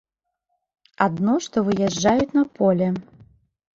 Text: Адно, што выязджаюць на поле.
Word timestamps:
Адно, 1.05 1.35
што 1.47 1.57
выязджаюць 1.67 2.33
на 2.41 2.47
поле. 2.59 2.87